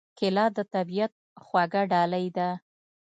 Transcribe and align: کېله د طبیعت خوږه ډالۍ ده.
کېله 0.17 0.45
د 0.55 0.59
طبیعت 0.73 1.13
خوږه 1.45 1.81
ډالۍ 1.91 2.27
ده. 2.37 2.49